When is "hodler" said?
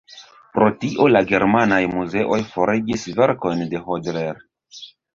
3.87-4.47